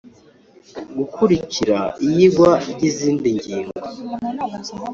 [0.97, 3.79] Gukurikira iyigwa ry izindi ngingo